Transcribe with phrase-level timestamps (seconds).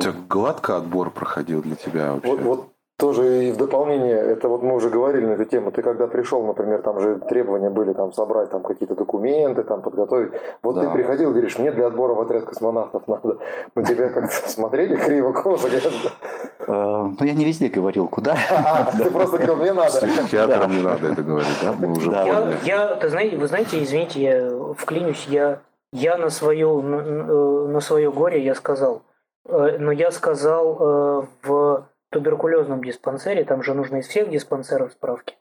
[0.00, 2.30] У тебя гладко отбор проходил для тебя вообще?
[2.30, 5.82] Вот, вот тоже и в дополнение, это вот мы уже говорили на эту тему, ты
[5.82, 10.32] когда пришел, например, там же требования были там собрать там какие-то документы, там подготовить.
[10.62, 10.82] Вот Да.
[10.82, 13.38] ты приходил, говоришь, мне для отбора в отряд космонавтов надо.
[13.74, 18.36] На тебя как-то смотрели криво, косо, Э, Ну, я не везде говорил, куда.
[18.50, 19.90] «А, ты просто говорил, мне надо.
[19.90, 21.72] Психиатрам не надо это говорить, да?
[21.72, 22.56] Мы уже поняли.
[22.64, 25.60] Я, я, ты знаете, вы знаете, извините, я вклинюсь, я,
[25.92, 29.09] я на свое, на, на свое горе я сказал, Э,
[29.46, 35.36] но я сказал э, в туберкулезном диспансере, там же нужно из всех диспансеров справки.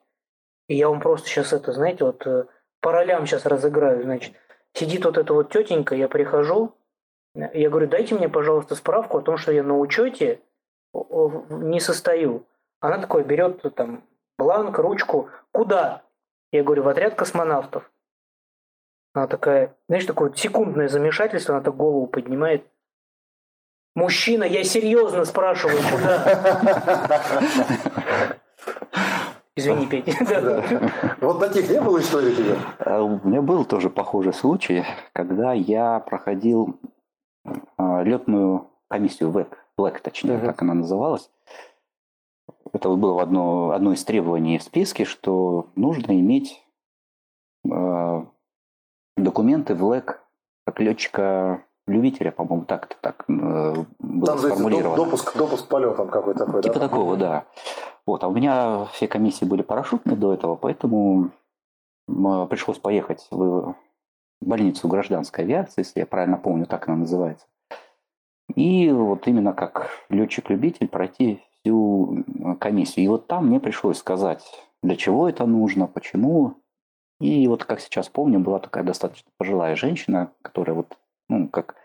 [0.67, 2.45] И я вам просто сейчас это, знаете, вот э,
[2.81, 4.35] по ролям сейчас разыграю, значит,
[4.73, 6.75] сидит вот эта вот тетенька, я прихожу,
[7.35, 10.41] я говорю, дайте мне, пожалуйста, справку о том, что я на учете
[10.93, 12.45] не состою.
[12.79, 14.03] Она такое берет там
[14.37, 15.29] бланк, ручку.
[15.51, 16.03] Куда?
[16.51, 17.91] Я говорю, в отряд космонавтов.
[19.13, 22.65] Она такая, знаешь, такое секундное замешательство, она так голову поднимает.
[23.95, 26.79] Мужчина, я серьезно спрашиваю, куда?
[29.55, 30.63] Извини, Петя.
[31.21, 32.55] Вот таких не было историй тебе?
[32.79, 36.79] А У меня был тоже похожий случай, когда я проходил
[37.77, 41.29] летную комиссию ВЭК, ВЭК точнее, как она называлась.
[42.71, 46.63] Это было одно, одно из требований в списке, что нужно иметь
[47.65, 48.25] э,
[49.17, 50.23] документы в ЛЭК
[50.65, 50.79] как
[51.89, 53.31] летчика-любителя, по-моему, так это так э,
[53.99, 55.01] было Там, то сформулировано.
[55.01, 56.87] доп- допуск, допуск полетом какой-то такой, Типа да?
[56.87, 57.45] такого, да.
[58.05, 61.31] Вот, а у меня все комиссии были парашютные до этого, поэтому
[62.07, 63.75] м, пришлось поехать в
[64.41, 67.45] больницу гражданской авиации, если я правильно помню, так она называется.
[68.55, 72.23] И вот именно как летчик-любитель пройти всю
[72.59, 73.05] комиссию.
[73.05, 74.43] И вот там мне пришлось сказать,
[74.81, 76.55] для чего это нужно, почему.
[77.19, 80.97] И вот как сейчас помню, была такая достаточно пожилая женщина, которая вот,
[81.29, 81.75] ну, как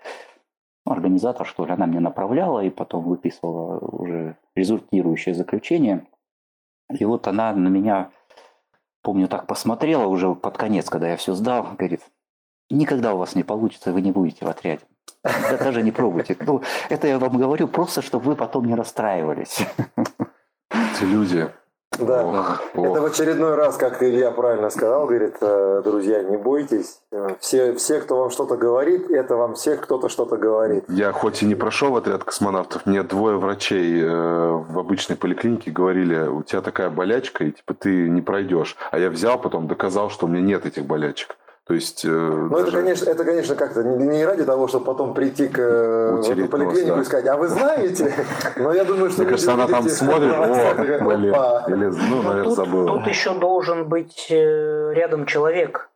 [0.85, 6.07] организатор, что ли, она меня направляла и потом выписывала уже результирующее заключение.
[6.91, 8.11] И вот она на меня,
[9.03, 12.03] помню, так посмотрела уже под конец, когда я все сдал, говорит,
[12.71, 14.83] никогда у вас не получится, вы не будете в отряде.
[15.23, 16.37] Да даже не пробуйте.
[16.41, 19.67] Ну, это я вам говорю просто, чтобы вы потом не расстраивались.
[20.71, 21.51] Эти люди.
[21.99, 22.25] Да.
[22.25, 23.11] Ох, Это в ох.
[23.11, 27.01] очередной раз, как Илья правильно сказал, говорит, э, друзья, не бойтесь.
[27.13, 30.85] Э, Все, все, кто вам что-то говорит, это вам всех кто-то что-то говорит.
[30.89, 35.71] Я хоть и не прошел в отряд космонавтов, мне двое врачей э, в обычной поликлинике
[35.71, 38.77] говорили, у тебя такая болячка, и типа ты не пройдешь.
[38.91, 41.37] А я взял, потом доказал, что у меня нет этих болячек.
[41.67, 42.05] То есть...
[42.05, 45.59] э, Ну, это, даже- конечно, это, конечно, как-то не, ради того, чтобы потом прийти к,
[45.59, 47.03] э, в Утереть эту поликлинику нос, да.
[47.03, 48.13] и сказать, а вы знаете?
[48.57, 49.23] Но я думаю, что...
[49.23, 50.75] Мне кажется, она там смотрит, о,
[51.05, 51.35] блин,
[51.69, 52.87] или, ну, наверное, тут, забыл.
[52.87, 55.89] тут еще должен быть э, рядом человек,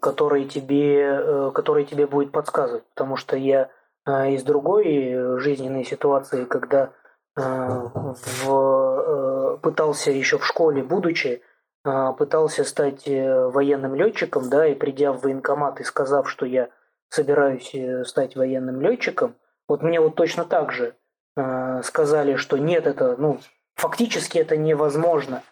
[0.00, 2.84] который тебе, который тебе будет подсказывать.
[2.94, 3.68] Потому что я
[4.06, 6.90] из другой жизненной ситуации, когда
[7.36, 11.42] в, пытался еще в школе, будучи,
[11.84, 16.70] пытался стать э, военным летчиком, да, и придя в военкомат и сказав, что я
[17.10, 19.34] собираюсь э, стать военным летчиком,
[19.68, 20.94] вот мне вот точно так же
[21.36, 23.38] э, сказали, что нет, это, ну,
[23.76, 25.42] фактически это невозможно.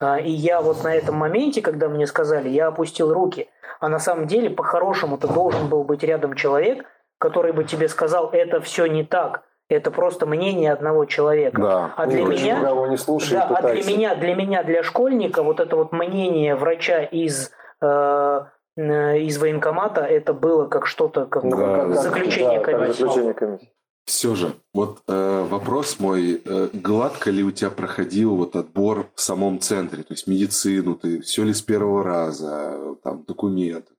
[0.00, 3.48] А, И я вот на этом моменте, когда мне сказали, я опустил руки.
[3.80, 6.86] А на самом деле, по-хорошему-то должен был быть рядом человек,
[7.18, 9.42] который бы тебе сказал, это все не так.
[9.70, 11.60] Это просто мнение одного человека.
[11.62, 11.94] Да.
[11.96, 15.44] А для Никого меня, никого не слушай, да, а для меня, для меня, для школьника,
[15.44, 18.40] вот это вот мнение врача из э,
[18.76, 22.98] э, из военкомата, это было как что-то, как Да, как- заключение да, комиссии.
[23.02, 23.72] заключение комиссии.
[24.06, 29.20] Все же, вот э, вопрос мой, э, гладко ли у тебя проходил вот отбор в
[29.20, 33.92] самом центре, то есть медицину, ты все ли с первого раза, там документы,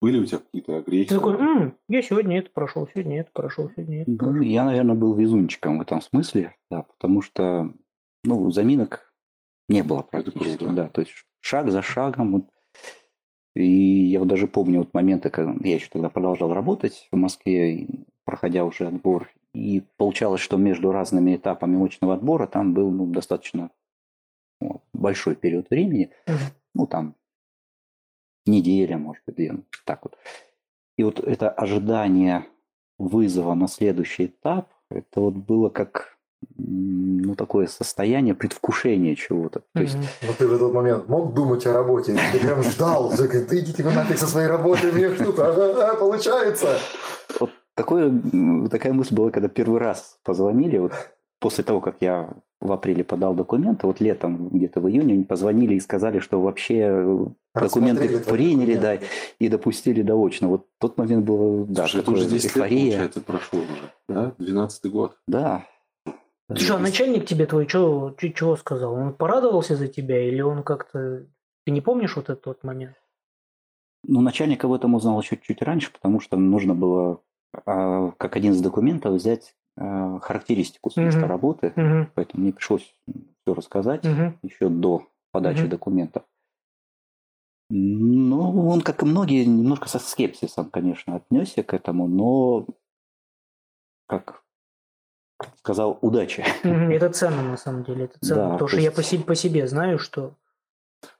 [0.00, 1.08] были у тебя какие-то огрехи?
[1.08, 4.40] Ты такой, «М, я сегодня это прошел, сегодня это прошел, сегодня это Ну, прошел.
[4.42, 7.72] я, наверное, был везунчиком в этом смысле, да, потому что,
[8.24, 9.12] ну, заминок
[9.68, 10.72] не было практически, круто.
[10.74, 12.32] да, то есть шаг за шагом.
[12.32, 12.44] вот.
[13.54, 13.64] И
[14.06, 17.86] я вот даже помню вот моменты, когда я еще тогда продолжал работать в Москве,
[18.24, 23.70] проходя уже отбор, и получалось, что между разными этапами очного отбора там был ну, достаточно
[24.60, 26.10] ну, большой период времени,
[26.74, 27.14] ну, там
[28.46, 30.16] неделя, может быть, две, ну, так вот.
[30.96, 32.46] И вот это ожидание
[32.98, 36.16] вызова на следующий этап, это вот было как
[36.56, 39.62] ну, такое состояние предвкушения чего-то.
[39.72, 39.96] То есть.
[40.22, 42.16] Но ты в этот момент мог думать о работе?
[42.32, 43.10] Ты прям ждал.
[43.10, 46.78] Ты идите вы нафиг со своей работой, мне что-то получается.
[47.40, 48.12] вот такое,
[48.70, 50.92] такая мысль была, когда первый раз позвонили, вот
[51.40, 55.74] после того, как я в апреле подал документы, вот летом, где-то в июне, они позвонили
[55.74, 58.98] и сказали, что вообще документы приняли, да,
[59.38, 60.48] и допустили доочно.
[60.48, 62.68] Вот тот момент был, да, Слушай, это уже 10 эйфория.
[62.68, 64.34] лет, получается, прошло уже, да?
[64.38, 65.16] 12 год.
[65.26, 65.66] Да.
[66.48, 68.94] Ты что, а начальник тебе твой что, чего сказал?
[68.94, 71.26] Он порадовался за тебя или он как-то...
[71.64, 72.94] Ты не помнишь вот этот вот момент?
[74.04, 77.20] Ну, начальник об этом узнал еще чуть раньше, потому что нужно было
[77.64, 81.26] а, как один из документов взять характеристику с места mm-hmm.
[81.26, 82.06] работы, mm-hmm.
[82.14, 84.38] поэтому мне пришлось все рассказать mm-hmm.
[84.42, 85.68] еще до подачи mm-hmm.
[85.68, 86.22] документов.
[87.68, 92.66] Ну, он, как и многие, немножко со скепсисом, конечно, отнесся к этому, но,
[94.06, 94.44] как
[95.58, 96.44] сказал, удачи.
[96.62, 98.84] Это ценно, на самом деле, это ценно, да, потому что есть...
[98.84, 100.34] я по себе, по себе знаю, что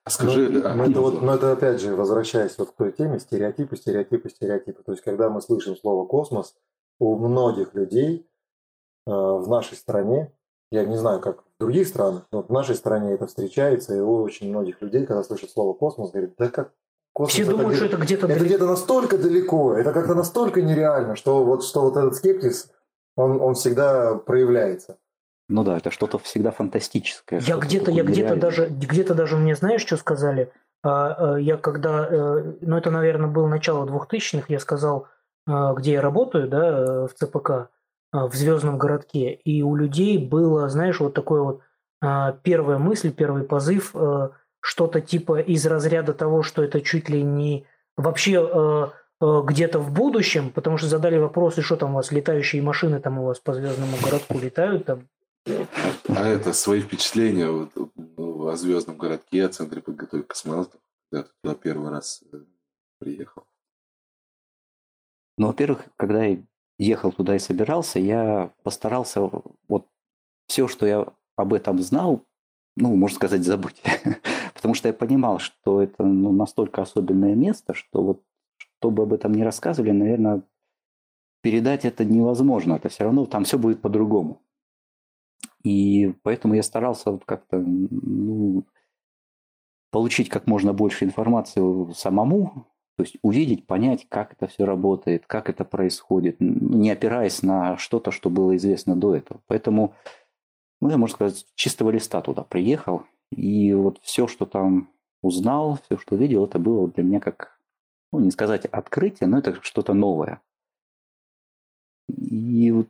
[0.04, 2.92] а скажи, но, ну, а, это вот, но это опять же, возвращаясь вот к той
[2.92, 4.82] теме, стереотипы, стереотипы, стереотипы.
[4.82, 6.54] То есть, когда мы слышим слово космос,
[6.98, 8.35] у многих людей э,
[9.06, 10.32] в нашей стране,
[10.70, 14.22] я не знаю, как в других странах, но в нашей стране это встречается, и у
[14.22, 16.72] очень многих людей, когда слышат слово космос, говорят, да как
[17.12, 21.16] космос Все думают, где, что это где-то Это где-то настолько далеко, это как-то настолько нереально,
[21.16, 22.70] что вот, что вот этот скептиз,
[23.16, 24.98] он, он всегда проявляется.
[25.48, 27.38] Ну да, это что-то всегда фантастическое.
[27.40, 30.52] Я где-то, я где-то даже, где-то даже мне знаешь, что сказали?
[30.82, 35.06] А, а, я когда, э, ну это, наверное, было начало 2000-х, я сказал,
[35.46, 37.70] где я работаю, да, в ЦПК,
[38.28, 41.60] в Звездном городке, и у людей было, знаешь, вот такое вот
[42.42, 43.94] первая мысль, первый позыв,
[44.60, 47.66] что-то типа из разряда того, что это чуть ли не
[47.96, 53.18] вообще где-то в будущем, потому что задали вопросы, что там у вас летающие машины там
[53.18, 55.08] у вас по звездному городку летают, там
[56.08, 60.80] а это свои впечатления вот, ну, о звездном городке, о центре подготовки космонавтов,
[61.10, 62.38] когда ты туда первый раз э,
[62.98, 63.46] приехал?
[65.38, 66.42] Ну, во-первых, когда я
[66.78, 69.30] ехал туда и собирался, я постарался
[69.68, 69.86] вот
[70.46, 71.06] все, что я
[71.36, 72.24] об этом знал,
[72.76, 73.82] ну, можно сказать, забыть.
[74.54, 78.22] Потому что я понимал, что это ну, настолько особенное место, что вот
[78.58, 80.42] чтобы об этом не рассказывали, наверное,
[81.40, 82.74] передать это невозможно.
[82.74, 84.42] Это все равно там все будет по-другому.
[85.62, 88.64] И поэтому я старался вот как-то ну,
[89.90, 92.66] получить как можно больше информации самому,
[92.96, 98.10] то есть увидеть, понять, как это все работает, как это происходит, не опираясь на что-то,
[98.10, 99.40] что было известно до этого.
[99.46, 99.94] Поэтому,
[100.80, 104.90] ну, я, можно сказать, чистого листа туда приехал, и вот все, что там
[105.22, 107.58] узнал, все, что видел, это было для меня как,
[108.12, 110.40] ну, не сказать открытие, но это что-то новое.
[112.08, 112.88] И вот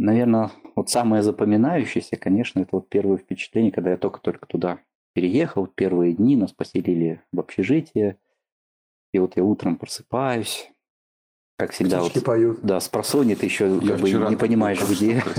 [0.00, 4.78] Наверное, вот самое запоминающееся, конечно, это вот первое впечатление, когда я только-только туда
[5.12, 8.16] переехал, первые дни нас поселили в общежитие,
[9.12, 10.70] и вот я утром просыпаюсь,
[11.58, 12.58] как всегда, Птички вот, поют.
[12.62, 15.22] да, с просони ты еще я как бы не понимаешь, где.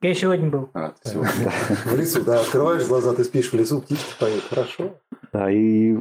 [0.00, 0.70] Я сегодня был.
[0.74, 5.00] А, в лесу, да, открываешь глаза, ты спишь в лесу, птички поют, хорошо.
[5.32, 5.96] Да, и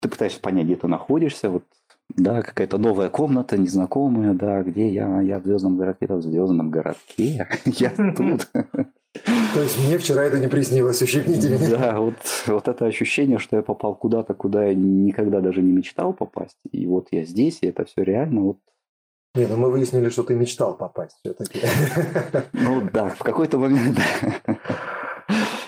[0.00, 1.64] ты пытаешься понять, где ты находишься, вот
[2.10, 7.48] да, какая-то новая комната, незнакомая, да, где я, я в звездном городке, в звездном городке,
[7.64, 8.48] я тут.
[9.54, 11.68] То есть мне вчера это не приснилось, ущипните меня.
[11.78, 12.14] Да, вот,
[12.46, 16.58] вот это ощущение, что я попал куда-то, куда я никогда даже не мечтал попасть.
[16.72, 18.40] И вот я здесь, и это все реально.
[18.40, 18.58] Вот.
[19.36, 21.60] Не, ну мы выяснили, что ты мечтал попасть все-таки.
[22.52, 23.98] Ну да, в какой-то момент.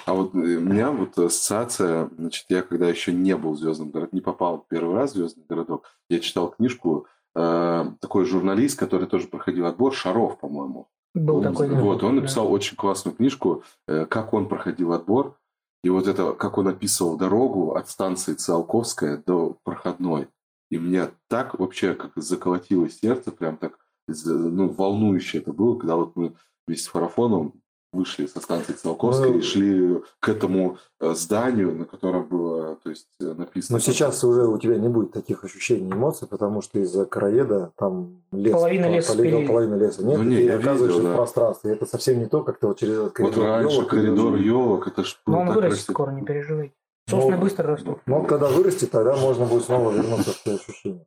[0.07, 3.91] А вот э, у меня вот ассоциация, значит, я когда еще не был в Звездном
[3.91, 9.09] городке, не попал первый раз в Звездный городок, я читал книжку, э, такой журналист, который
[9.09, 10.89] тоже проходил отбор, Шаров, по-моему.
[11.17, 11.69] Был он, такой.
[11.69, 15.39] Вот, он написал очень классную книжку, э, как он проходил отбор,
[15.83, 20.29] и вот это, как он описывал дорогу от станции Циолковская до проходной.
[20.71, 23.79] И мне так вообще как заколотилось сердце, прям так
[24.25, 26.35] ну, волнующе это было, когда вот мы
[26.67, 27.55] вместе с Фарафоном
[27.97, 32.91] вышли со станции Циолковской ну, и шли к этому э, зданию, на котором было то
[32.91, 33.79] есть, э, написано...
[33.79, 38.23] Но сейчас уже у тебя не будет таких ощущений, эмоций, потому что из-за краеда там
[38.33, 38.53] лес.
[38.53, 39.13] Половина леса.
[39.13, 40.05] Половина, половина леса.
[40.05, 41.13] Нет, ну, не, ты оказываешься видел, да.
[41.13, 41.73] в пространстве.
[41.73, 44.89] Это совсем не то, как ты вот через этот коридор Вот раньше елок, коридор елок,
[44.89, 45.93] это ж Но он вырастет красиво.
[45.93, 46.73] скоро, не переживай.
[47.09, 47.99] Собственно, ну, быстро растут.
[48.07, 51.07] Ну, когда вырастет, тогда можно будет снова вернуться в те ощущения.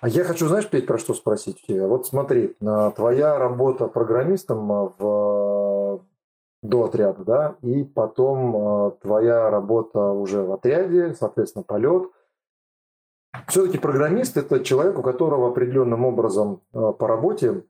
[0.00, 1.86] А я хочу, знаешь, Петь, про что спросить у тебя?
[1.86, 2.56] Вот смотри,
[2.96, 4.66] твоя работа программистом
[4.98, 5.41] в
[6.72, 12.10] до отряда, да, и потом э, твоя работа уже в отряде, соответственно, полет.
[13.46, 17.64] Все-таки программист это человек, у которого определенным образом э, по работе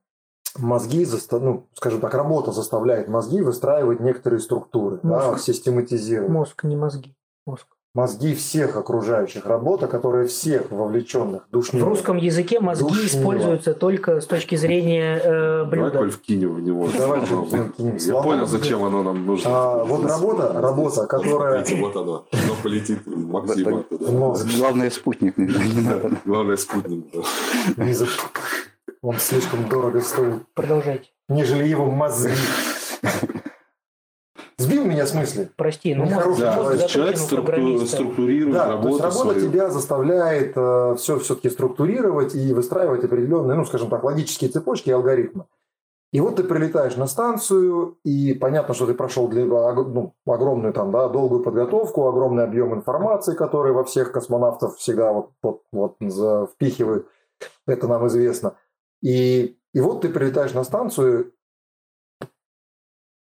[0.57, 5.33] мозги, ну, скажем так, работа заставляет мозги выстраивать некоторые структуры, мозг.
[5.33, 6.31] да, систематизировать.
[6.31, 7.67] Мозг, не мозги, мозг.
[7.95, 11.85] Мозги всех окружающих, работа, которая всех вовлеченных душнила.
[11.85, 13.07] В русском языке мозги Душнило.
[13.07, 15.99] используются только с точки зрения э, Давай, блюда.
[15.99, 16.89] Коль, вкинем в него.
[16.97, 17.21] Давай.
[17.21, 19.51] Я понял, зачем оно нам нужно.
[19.53, 21.65] А, вот работа, работа, которая...
[21.77, 22.27] Вот оно.
[22.33, 23.85] Оно полетит Максима
[24.59, 25.37] Главное спутник.
[25.37, 26.09] не надо.
[26.11, 27.05] Да, Главное, спутник.
[29.03, 31.09] Он слишком дорого стоит, Продолжайте.
[31.29, 32.31] нежели его мозги.
[34.63, 35.51] Сбил меня с мысли.
[35.57, 39.51] Прости, ну Ну, хороший Да, есть человек структу- структурирует Да, то есть работу работа свою.
[39.51, 40.53] тебя заставляет
[40.99, 45.45] все все-таки структурировать и выстраивать определенные, ну, скажем так, логические цепочки и алгоритмы.
[46.13, 50.91] И вот ты прилетаешь на станцию, и понятно, что ты прошел для, ну, огромную там,
[50.91, 55.97] да, долгую подготовку, огромный объем информации, который во всех космонавтов всегда вот, вот, вот
[56.53, 57.07] впихивают.
[57.67, 58.57] Это нам известно.
[59.03, 61.33] И, и вот ты прилетаешь на станцию.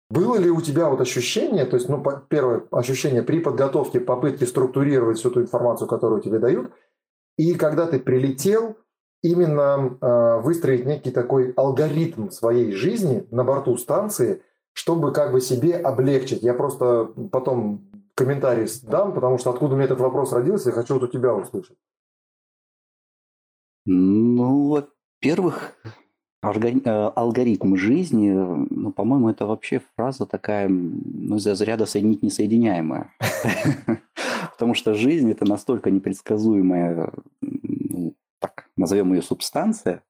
[0.10, 5.18] Было ли у тебя вот ощущение, то есть, ну, первое ощущение при подготовке, попытке структурировать
[5.18, 6.72] всю ту информацию, которую тебе дают,
[7.38, 8.78] и когда ты прилетел,
[9.22, 15.76] именно э, выстроить некий такой алгоритм своей жизни на борту станции, чтобы как бы себе
[15.76, 16.44] облегчить.
[16.44, 21.04] Я просто потом комментарий дам, потому что откуда меня этот вопрос родился, я хочу вот
[21.04, 21.78] у тебя услышать.
[23.86, 25.74] Ну, во-первых,
[26.42, 33.12] алгоритм жизни, ну, по-моему, это вообще фраза такая, ну, из разряда соединить несоединяемое.
[34.54, 40.04] Потому что жизнь– это настолько непредсказуемая, ну, так, назовем ее субстанция,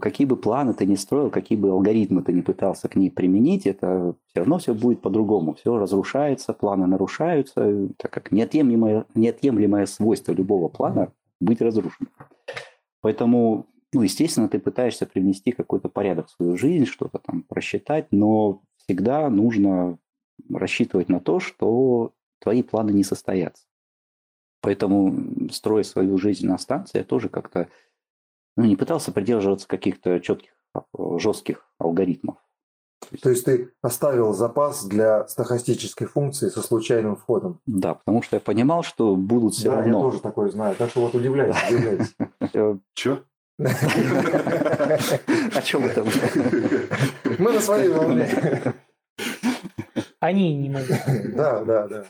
[0.00, 3.66] какие бы планы ты ни строил, какие бы алгоритмы ты ни пытался к ней применить,
[3.66, 5.54] это все равно все будет по-другому.
[5.54, 12.12] Все разрушается, планы нарушаются, так как неотъемлемое, неотъемлемое свойство любого плана– быть разрушенным.
[13.00, 18.62] Поэтому, ну, естественно, ты пытаешься привнести какой-то порядок в свою жизнь, что-то там просчитать, но
[18.76, 19.98] всегда нужно
[20.48, 23.64] рассчитывать на то, что твои планы не состоятся.
[24.62, 27.68] Поэтому, строя свою жизнь на станции, я тоже как-то
[28.56, 30.52] ну, не пытался придерживаться каких-то четких,
[31.18, 32.36] жестких алгоритмов.
[33.22, 37.60] То есть ты оставил запас для стохастической функции со случайным входом.
[37.66, 40.02] Да, потому что я понимал, что будут все да, я равно.
[40.02, 40.76] тоже такое знаю.
[40.76, 42.12] Так что вот удивляйся, удивляйся.
[42.52, 43.24] Э, Че?
[45.54, 46.02] О чем это?
[47.38, 48.26] Мы на своей волне.
[50.18, 50.88] Они не могут.
[51.34, 52.04] Да, да, да.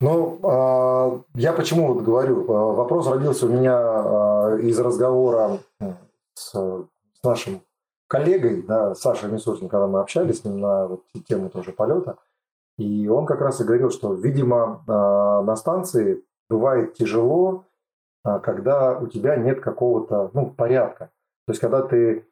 [0.00, 5.58] Ну, а, я почему вот говорю, а, вопрос родился у меня а, из разговора
[6.34, 6.54] с,
[7.24, 7.62] нашим
[8.06, 12.18] коллегой, да, Сашей Мисутин, когда мы общались с ним на вот тему тоже полета,
[12.76, 17.64] и он как раз и говорил, что, видимо, на станции бывает тяжело,
[18.42, 21.10] когда у тебя нет какого-то, ну, порядка.
[21.46, 22.24] То есть, когда ты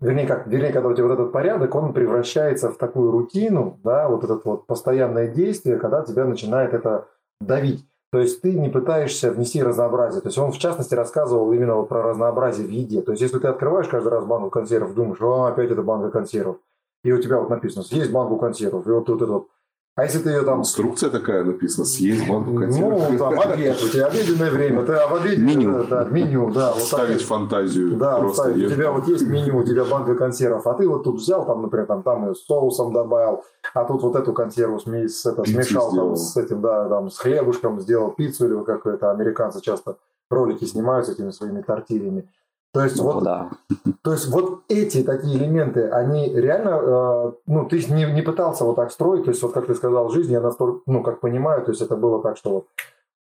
[0.00, 4.08] Вернее, как, вернее, когда у тебя вот этот порядок, он превращается в такую рутину, да,
[4.10, 7.08] вот это вот постоянное действие, когда тебя начинает это
[7.40, 7.86] давить.
[8.12, 10.20] То есть ты не пытаешься внести разнообразие.
[10.20, 13.02] То есть он, в частности, рассказывал именно вот про разнообразие в еде.
[13.02, 16.56] То есть если ты открываешь каждый раз банку консервов, думаешь, о, опять это банка консервов.
[17.04, 18.86] И у тебя вот написано, съесть банку консервов.
[18.86, 19.48] И вот тут это вот.
[19.96, 23.10] А если ты ее там Инструкция такая написана, съесть банку консервов.
[23.10, 25.84] ну, там, обед, у тебя обеденное время, ты в обеде, Меню.
[25.84, 27.96] да, меню, да, вот так Ставить фантазию.
[27.96, 28.66] да, вот ставить.
[28.66, 31.62] у тебя вот есть меню, у тебя банка консервов, а ты вот тут взял, там,
[31.62, 33.42] например, там, там с соусом добавил,
[33.74, 36.06] а тут вот эту консерву сме- с, это, Пиццу смешал сделал.
[36.08, 39.96] там, с этим, да, там, с хлебушком, сделал пиццу или как это американцы часто
[40.30, 42.28] ролики снимают с этими своими тортильями.
[42.72, 43.50] То есть, Ну, вот, да.
[44.02, 48.76] то есть вот эти такие элементы, они реально, э, ну, ты не, не пытался вот
[48.76, 51.72] так строить, то есть вот как ты сказал, жизнь, я настолько, ну, как понимаю, то
[51.72, 52.66] есть это было так, что вот,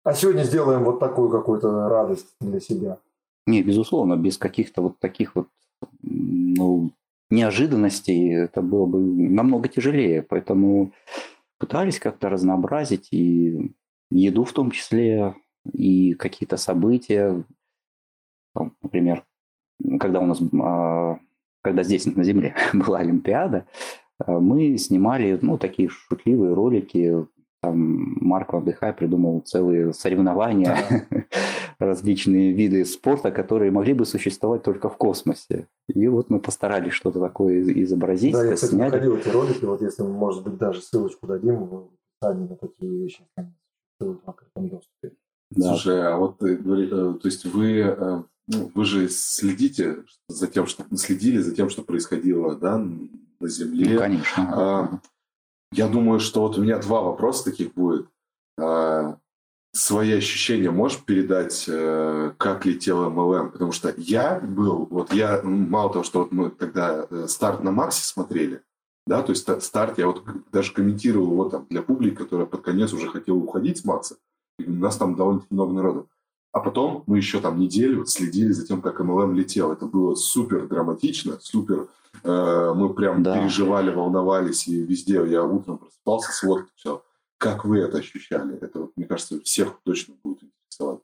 [0.02, 2.98] а сегодня сделаем вот такую какую-то радость для себя.
[3.46, 5.46] Не, безусловно, без каких-то вот таких вот
[6.02, 6.90] ну,
[7.30, 10.22] неожиданностей это было бы намного тяжелее.
[10.22, 10.92] Поэтому
[11.58, 13.74] пытались как-то разнообразить и
[14.10, 15.34] еду в том числе,
[15.72, 17.44] и какие-то события.
[18.82, 19.24] Например,
[19.98, 21.18] когда у нас, а,
[21.62, 23.66] когда здесь на Земле была Олимпиада,
[24.18, 27.26] а, мы снимали, ну, такие шутливые ролики.
[27.62, 30.78] Там Марк Вандыхай придумал целые соревнования,
[31.78, 35.68] различные виды спорта, которые могли бы существовать только в космосе.
[35.88, 38.90] И вот мы постарались что-то такое из- изобразить, Да, я, кстати, сняли.
[38.90, 41.88] находил эти ролики, вот если, может быть, даже ссылочку дадим в
[42.22, 43.24] описании на такие вещи,
[44.00, 45.12] ссылки в открытом доступе.
[45.50, 45.68] Да.
[45.68, 50.84] Слушай, а вот э, то есть вы, э, ну, вы же следите за тем, что
[50.96, 53.94] следили за тем, что происходило, да, на Земле.
[53.94, 54.50] Ну, конечно.
[54.52, 55.00] А,
[55.72, 58.06] Я думаю, что вот у меня два вопроса таких будет.
[58.58, 59.16] А,
[59.72, 63.52] Свои ощущения можешь передать, э, как летел МЛМ?
[63.52, 67.62] Потому что я был, вот я, м, мало того, что вот мы тогда э, старт
[67.62, 68.62] на Марсе смотрели,
[69.06, 72.92] Да, то есть старт, я вот даже комментировал его там для публики, которая под конец
[72.92, 74.16] уже хотела уходить с Макса.
[74.58, 76.08] И у нас там довольно-таки много народу.
[76.52, 79.72] А потом мы еще там неделю следили за тем, как MLM летел.
[79.72, 81.88] Это было супер драматично, супер.
[82.24, 83.38] Э, мы прям да.
[83.38, 87.04] переживали, волновались, и везде я утром просыпался, сводки читал.
[87.38, 88.58] Как вы это ощущали?
[88.60, 91.00] Это, мне кажется, всех точно будет интересовать.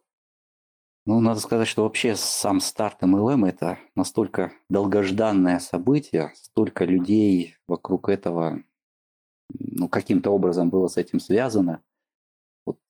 [1.05, 8.09] Ну, надо сказать, что вообще сам старт MLM– это настолько долгожданное событие, столько людей вокруг
[8.09, 8.61] этого
[9.49, 11.81] ну, каким-то образом было с этим связано.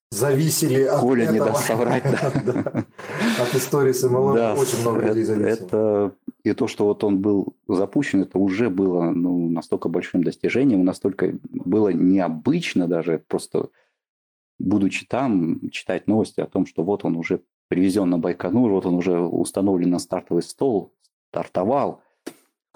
[0.09, 1.33] Зависели от Коля этого.
[1.33, 2.03] не даст соврать.
[3.39, 5.65] От истории с MLM очень много людей зависело.
[5.65, 10.85] Это и то, что вот он был запущен, это уже было ну, настолько большим достижением,
[10.85, 13.69] настолько было необычно даже просто
[14.59, 18.95] будучи там, читать новости о том, что вот он уже привезен на Байконур, вот он
[18.95, 20.93] уже установлен на стартовый стол,
[21.29, 22.01] стартовал.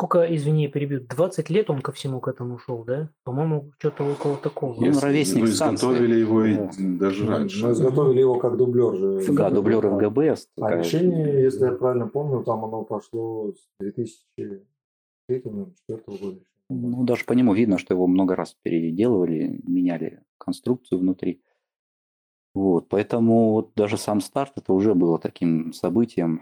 [0.01, 3.11] Сколько, извини, перебью, 20 лет он ко всему к этому шел, да?
[3.23, 4.73] По-моему, что-то около такого.
[4.73, 6.71] Ну, Если, ровесник ну, изготовили его да.
[7.05, 7.63] даже раньше.
[7.63, 9.31] Мы изготовили его как дублер же.
[9.31, 10.35] Да, дублер МГБ.
[10.59, 14.63] А решение, если я правильно помню, там оно пошло с 2003
[15.29, 16.39] 2004 года.
[16.69, 21.43] Ну, даже по нему видно, что его много раз переделывали, меняли конструкцию внутри.
[22.55, 26.41] Вот, поэтому вот даже сам старт это уже было таким событием,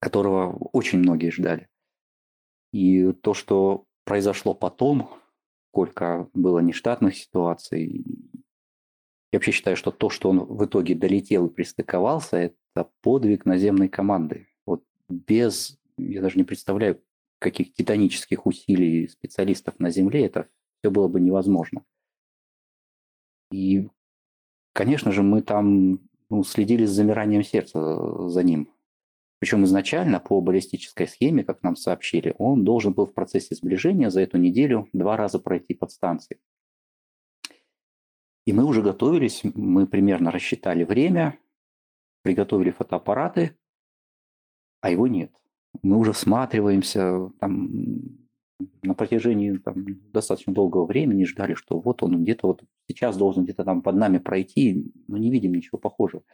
[0.00, 1.70] которого очень многие ждали.
[2.72, 5.10] И то, что произошло потом,
[5.70, 8.04] сколько было нештатных ситуаций,
[9.32, 13.88] я вообще считаю, что то, что он в итоге долетел и пристыковался, это подвиг наземной
[13.88, 14.48] команды.
[14.66, 17.00] Вот без, я даже не представляю,
[17.38, 20.48] каких титанических усилий специалистов на Земле это
[20.80, 21.84] все было бы невозможно.
[23.52, 23.88] И
[24.72, 28.72] Конечно же, мы там ну, следили с замиранием сердца за ним.
[29.40, 34.20] Причем изначально по баллистической схеме, как нам сообщили, он должен был в процессе сближения за
[34.20, 36.38] эту неделю два раза пройти подстанции.
[38.44, 41.38] И мы уже готовились, мы примерно рассчитали время,
[42.22, 43.56] приготовили фотоаппараты,
[44.82, 45.32] а его нет.
[45.82, 48.28] Мы уже всматриваемся, там,
[48.82, 53.64] на протяжении там, достаточно долгого времени ждали, что вот он где-то вот сейчас должен где-то
[53.64, 56.24] там под нами пройти, но не видим ничего похожего.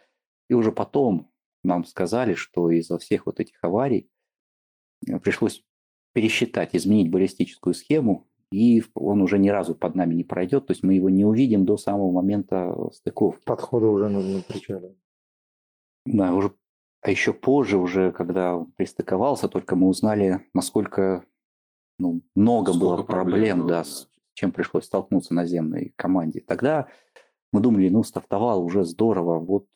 [0.49, 1.31] И уже потом
[1.67, 4.09] нам сказали, что из-за всех вот этих аварий
[5.07, 5.63] э, пришлось
[6.13, 10.83] пересчитать, изменить баллистическую схему, и он уже ни разу под нами не пройдет, то есть
[10.83, 13.43] мы его не увидим до самого момента стыковки.
[13.45, 14.95] Подхода уже на причале.
[16.05, 16.53] Да, уже,
[17.01, 21.25] а еще позже, уже когда он пристыковался, только мы узнали, насколько
[21.99, 26.39] ну, много Сколько было проблем, проблем да, с чем пришлось столкнуться наземной команде.
[26.39, 26.87] Тогда
[27.51, 29.67] мы думали, ну, стартовал уже здорово, вот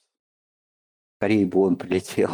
[1.21, 2.29] скорее бы он прилетел.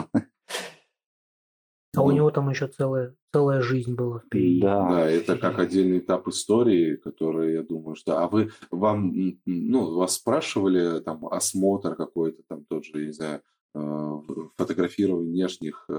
[1.94, 4.62] А у него там еще целая, целая жизнь была впереди.
[4.62, 8.20] Да, да это как отдельный этап истории, который, я думаю, что...
[8.20, 9.14] А вы, вам,
[9.46, 13.42] ну, вас спрашивали, там, осмотр какой-то, там, тот же, не знаю,
[13.76, 14.22] э,
[14.56, 15.94] фотографирование внешних э,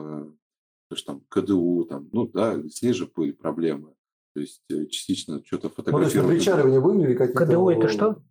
[0.88, 3.92] то есть там КДУ, там, ну да, с ней же были проблемы.
[4.34, 6.14] То есть э, частично что-то фотографировать.
[6.14, 7.44] Ну, то есть на причаливании были какие-то...
[7.44, 8.22] КДУ это что?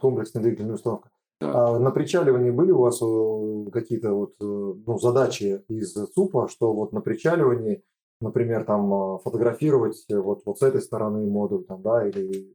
[0.00, 1.10] Комплексная двигательная установка.
[1.40, 6.72] А на причаливании были у вас э, какие-то вот, э, ну, задачи из ЦУПа, что
[6.74, 7.82] вот на причаливании,
[8.20, 12.54] например, там фотографировать вот, вот с этой стороны модуль, там, да, или...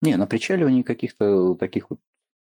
[0.00, 1.98] Не, на причаливании каких-то таких вот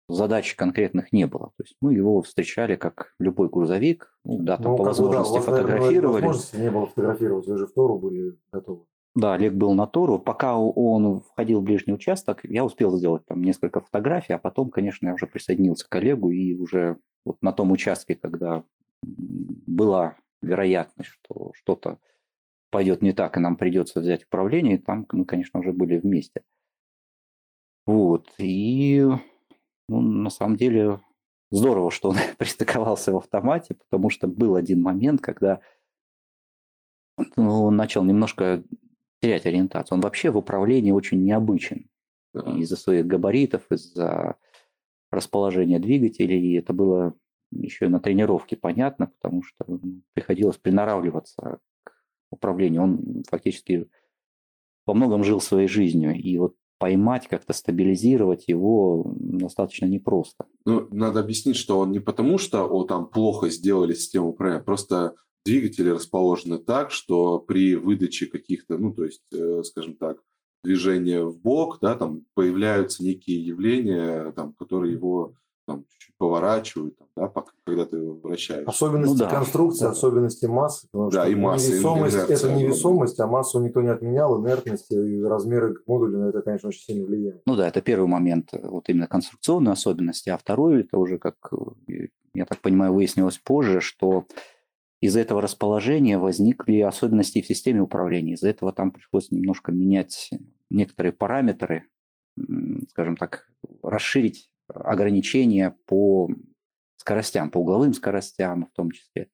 [0.10, 1.52] задач конкретных не было.
[1.58, 5.42] То есть мы его встречали как любой грузовик, ну, да, там ну, по возможности да,
[5.42, 6.14] фотографировали.
[6.14, 8.86] Возможности не было фотографировать, вы же в Тору были готовы.
[9.16, 10.18] Да, Олег был на Тору.
[10.18, 15.08] Пока он входил в ближний участок, я успел сделать там несколько фотографий, а потом, конечно,
[15.08, 18.64] я уже присоединился к Олегу и уже вот на том участке, когда
[19.04, 22.00] была вероятность, что что-то
[22.72, 26.42] пойдет не так, и нам придется взять управление, там мы, конечно, уже были вместе.
[27.86, 28.34] Вот.
[28.40, 29.06] И
[29.88, 31.02] ну, на самом деле,
[31.52, 35.62] здорово, что он пристыковался в автомате, потому что был один момент, когда
[37.36, 38.64] ну, он начал немножко
[39.24, 39.96] терять ориентацию.
[39.96, 41.90] Он вообще в управлении очень необычен.
[42.34, 42.42] Да.
[42.58, 44.36] Из-за своих габаритов, из-за
[45.12, 46.42] расположения двигателей.
[46.42, 47.14] И это было
[47.52, 51.94] еще на тренировке понятно, потому что ну, приходилось приноравливаться к
[52.32, 52.82] управлению.
[52.82, 53.88] Он фактически
[54.86, 56.14] во многом жил своей жизнью.
[56.16, 60.48] И вот поймать, как-то стабилизировать его достаточно непросто.
[60.66, 65.16] Ну, надо объяснить, что он не потому, что о, там плохо сделали систему управления, просто
[65.46, 70.18] двигатели расположены так, что при выдаче каких-то, ну, то есть, э, скажем так,
[70.64, 75.34] движения в бок, да, там появляются некие явления, там, которые его
[75.66, 78.68] там чуть-чуть поворачивают, там, да, пока, когда ты вращаешь.
[78.68, 79.30] Особенности Ну да.
[79.30, 79.92] конструкции, Да.
[79.92, 80.88] особенности массы.
[80.92, 84.42] Потому Да, что и масса, и невесомость, инерция это невесомость, а массу никто не отменял,
[84.42, 87.42] инертность и размеры модуля на это, конечно, очень сильно влияют.
[87.46, 91.36] Ну да, это первый момент, э, вот именно конструкционные особенности, а второй, это уже, как
[91.88, 94.26] э, я так понимаю, выяснилось позже, что
[95.04, 98.36] из-за этого расположения возникли особенности в системе управления.
[98.36, 100.30] Из-за этого там пришлось немножко менять
[100.70, 101.90] некоторые параметры,
[102.90, 106.30] скажем так, расширить ограничения по
[106.96, 109.30] скоростям, по угловым скоростям в том числе,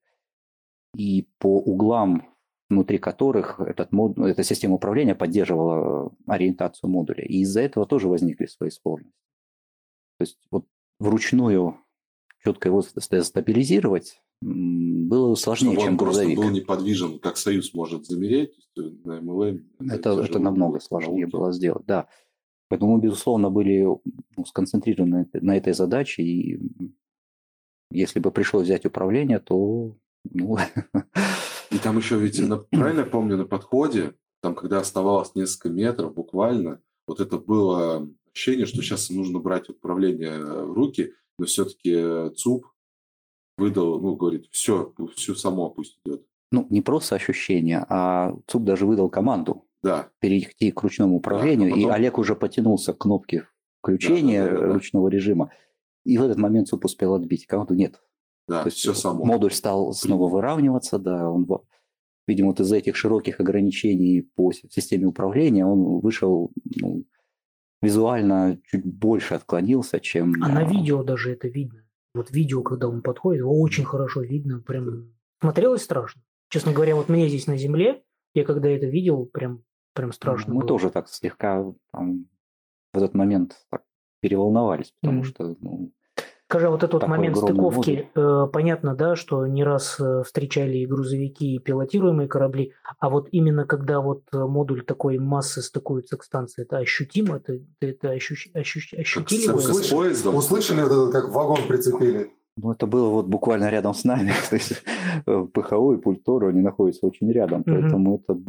[0.98, 2.36] и по углам,
[2.68, 7.24] внутри которых этот мод, эта система управления поддерживала ориентацию модуля.
[7.26, 9.14] И из-за этого тоже возникли свои сложности.
[10.18, 10.66] То есть вот
[10.98, 11.78] вручную
[12.44, 16.38] четко его ст- стабилизировать было сложнее, Чтобы чем он просто грузовик.
[16.40, 19.66] был неподвижен, как Союз может замереть, на MLM.
[19.80, 21.32] Это, это тяжело намного сложнее Науки.
[21.32, 22.08] было сделать, да.
[22.70, 26.60] Поэтому мы, безусловно, были ну, сконцентрированы на этой- задаче, и
[27.92, 29.98] если бы пришлось взять управление, то
[30.32, 30.58] ну,
[31.72, 32.40] И там еще ведь,
[32.72, 38.66] правильно я помню, на подходе, там, когда оставалось несколько метров буквально, вот это было ощущение,
[38.66, 42.66] что сейчас нужно брать управление в руки, но все-таки ЦУП
[43.60, 46.26] выдал, ну, говорит, все, все само пусть идет.
[46.52, 51.76] ну, не просто ощущение, а ЦУП даже выдал команду Да, перейти к ручному управлению, а
[51.76, 53.48] потом- и Олег уже потянулся к кнопке
[53.82, 54.74] включения Да, да, да, да, да.
[54.74, 55.52] ручного режима,
[56.06, 57.76] и в этот момент ЦУП успел отбить команду.
[57.76, 58.02] Нет,
[58.48, 59.24] да, То есть все само.
[59.26, 61.48] модуль стал снова выравниваться, да, он,
[62.28, 67.06] видимо, вот из-за этих широких ограничений по системе управления он вышел ну,
[67.82, 70.34] визуально чуть больше отклонился, чем...
[70.44, 71.86] А на видео даже это видно.
[72.14, 74.62] Вот видео, когда он подходит, его очень хорошо видно.
[74.62, 76.22] Прям смотрелось страшно.
[76.50, 80.62] Честно говоря, вот мне здесь на земле, я когда это видел, прям, прям страшно Мы
[80.62, 80.68] было.
[80.68, 82.28] тоже так слегка там,
[82.94, 83.84] в этот момент так
[84.22, 85.26] переволновались, потому Мгм.
[85.26, 85.92] что ну,
[86.50, 90.78] Скажи, а вот этот вот момент стыковки, э, понятно, да, что не раз э, встречали
[90.80, 96.18] и грузовики, и пилотируемые корабли, а вот именно когда вот э, модуль такой массы стыкуется
[96.18, 99.84] к станции, это ощутимо, это, это ощущ- ощущ- Как ощутили сцепка вы?
[99.84, 100.36] с поездом.
[100.38, 102.32] Услышали вот это, как вагон прицепили?
[102.62, 104.32] Ну, это было вот буквально рядом с нами.
[104.50, 104.74] То есть
[105.26, 108.40] э, ПХО и пульт Тору, они находятся очень рядом, поэтому это,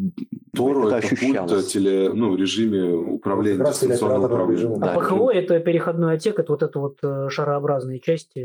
[0.55, 1.67] Тору это это пульт ощущалось.
[1.73, 4.63] теле, ну, режиме управления, дистанционного управления.
[4.63, 4.93] режима.
[4.93, 8.39] А ПХО это переходной отсек, это вот это вот э, шарообразные части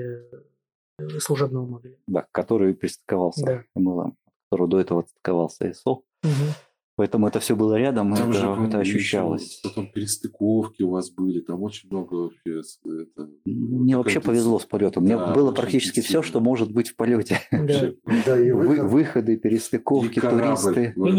[0.99, 1.95] э, служебного модуля.
[2.07, 3.57] да, который пристыковался Да.
[3.59, 4.13] к MLM,
[4.51, 6.01] который до этого стыковался СО.
[6.23, 6.33] Мгм.
[6.97, 9.57] Поэтому это все было рядом, Там это, же, это ощущалось.
[9.59, 12.29] еще Потом перестыковки у вас были, там очень много
[12.85, 15.03] Это, Мне вообще повезло с полетом.
[15.03, 17.41] Мне Да, было практически все, что может быть в полете.
[17.51, 17.57] Да.
[17.59, 18.91] вообще Да, и Вы- выход.
[18.91, 21.11] выходы, перестыковки, и туристы, И про-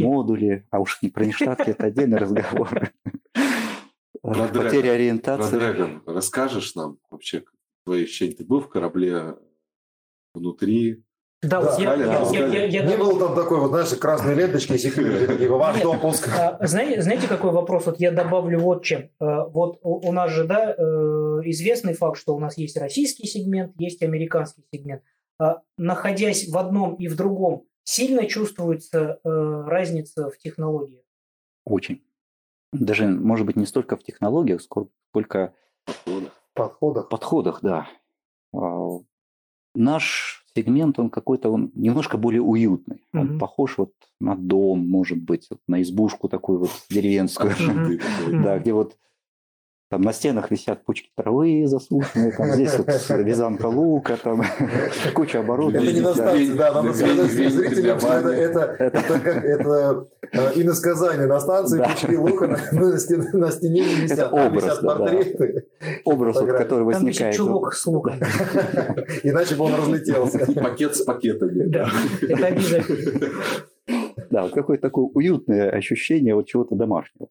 [0.00, 0.66] модули.
[0.70, 2.90] А уж не про нештатки, это отдельный разговор.
[4.22, 5.58] Про Потеря Про ориентации.
[5.58, 7.44] Dragon расскажешь нам вообще
[7.84, 8.32] твои ощущения?
[8.32, 9.36] Ты был в корабле
[10.34, 11.04] внутри?
[11.40, 13.90] Да, вот Да, я, я- я- я- я Не даже- было там такой, вот, знаешь,
[14.00, 15.84] красной ленточки и секьюрити, такие, ваш Нет.
[15.84, 16.28] допуск.
[16.36, 17.86] А, Знаете, знаете, какой вопрос?
[17.86, 19.02] Вот я добавлю вот чем.
[19.20, 20.82] Э, Вот у нас же, да, э,
[21.44, 25.02] известный факт, что у нас есть российский сегмент, есть американский сегмент.
[25.38, 29.28] А, Находясь в одном и в другом, сильно чувствуется э,
[29.66, 31.04] разница в технологиях.
[31.64, 32.02] Очень.
[32.72, 35.54] Даже, может быть, не столько в технологиях, сколько
[36.54, 37.06] подходах.
[37.06, 37.86] в подходах, да.
[38.52, 38.98] А,
[39.76, 43.02] Наш сегмент, он какой-то, он немножко более уютный.
[43.12, 43.38] Он Мгм.
[43.38, 47.52] похож вот на дом, может быть, вот на избушку такую вот деревенскую.
[48.32, 48.96] Да, где вот
[49.90, 52.88] там на стенах висят пучки травы засушенные, там здесь вот
[53.20, 54.42] вязанка лука, там
[55.14, 55.92] куча Это оборудования.
[55.94, 58.60] не на станции, да, надо сказать зрителям, что это, это,
[58.98, 61.26] это, это э, иносказание.
[61.26, 61.88] На станции Да.
[61.88, 64.98] пучки лука на, на стене, на стене не висят, Это там образ, висят да, да.
[64.98, 65.66] портреты.
[66.04, 67.34] Образ, вот, который Там висит возникает.
[67.36, 68.14] чулок с луком.
[69.22, 70.38] Иначе бы он разлетелся.
[70.38, 71.64] И пакет с пакетами.
[71.64, 71.88] Да,
[72.28, 73.28] это обязательно.
[74.30, 77.28] Да, вот какое-то такое уютное ощущение вот чего-то домашнего.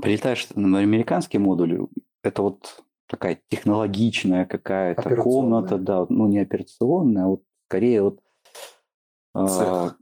[0.00, 1.86] Прилетаешь на американский модуль,
[2.22, 8.20] это вот такая технологичная какая-то комната, да, ну не операционная, а вот скорее вот
[9.34, 9.98] а, Цех.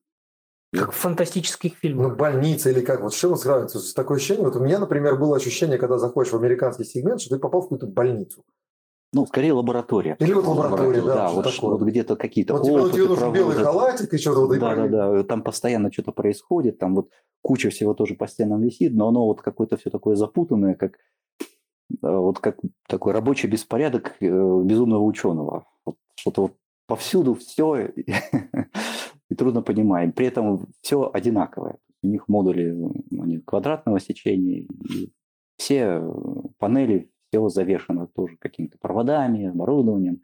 [0.72, 2.16] Как в фантастических Ну, фильмах.
[2.16, 3.00] больница или как?
[3.00, 3.78] Вот с чем он сравнивается?
[3.78, 4.44] С такое ощущение.
[4.44, 7.64] Вот у меня, например, было ощущение, когда заходишь в американский сегмент, что ты попал в
[7.64, 8.44] какую-то больницу.
[9.16, 10.16] Ну скорее лаборатория.
[10.20, 11.70] Или вот лаборатория, да, да, вот, такое.
[11.70, 13.66] вот где-то какие-то Вот вот тебе опыты нужен белый проводят.
[13.66, 15.24] халатик и что-то вот Да, да, да.
[15.24, 17.08] Там постоянно что-то происходит, там вот
[17.40, 21.46] куча всего тоже по стенам висит, но оно вот какое-то все такое запутанное, как э,
[22.02, 25.66] вот как такой рабочий беспорядок э, безумного ученого.
[25.86, 26.52] Вот что-то вот
[26.86, 27.86] повсюду все
[29.30, 30.12] и трудно понимаем.
[30.12, 31.78] При этом все одинаковое.
[32.02, 32.76] У них модули
[33.18, 35.10] они квадратного сечения, и
[35.56, 36.12] все э,
[36.58, 40.22] панели, все завешено тоже какими-то проводами, оборудованием.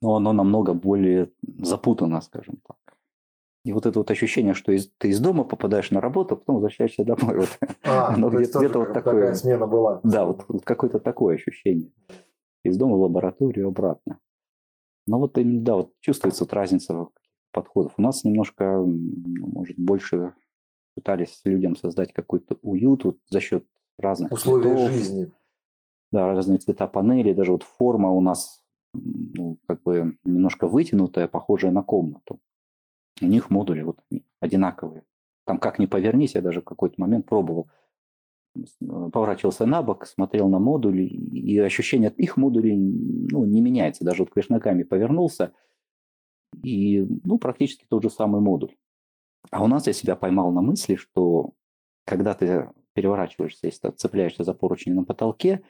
[0.00, 2.76] Но оно намного более запутано, скажем так.
[3.64, 6.56] И вот это вот ощущение, что из, ты из дома попадаешь на работу, а потом
[6.56, 7.38] возвращаешься домой.
[7.38, 7.58] Вот.
[7.84, 9.14] А, Оно где-то, где-то вот такое.
[9.14, 10.00] такая смена была.
[10.04, 11.90] Да, вот, вот какое-то такое ощущение.
[12.62, 14.20] Из дома в лабораторию обратно.
[15.06, 17.08] Но вот именно, да, вот чувствуется вот разница
[17.52, 17.94] подходов.
[17.96, 20.34] У нас немножко, м, может, больше
[20.94, 23.66] пытались людям создать какой-то уют вот за счет
[23.98, 25.32] разных Условия цветов, жизни.
[26.12, 31.72] да, разные цвета панели, даже вот форма у нас ну, как бы немножко вытянутая, похожая
[31.72, 32.40] на комнату.
[33.20, 33.98] У них модули вот
[34.40, 35.04] одинаковые.
[35.44, 37.68] Там как ни повернись, я даже в какой-то момент пробовал.
[38.80, 44.04] Поворачивался на бок, смотрел на модули, и ощущение от их модулей ну, не меняется.
[44.04, 45.52] Даже вот кверх ногами повернулся,
[46.62, 48.74] и ну, практически тот же самый модуль.
[49.50, 51.52] А у нас я себя поймал на мысли, что
[52.06, 55.62] когда ты переворачиваешься, если ты цепляешься за поручни на потолке,